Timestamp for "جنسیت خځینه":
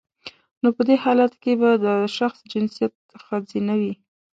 2.51-3.73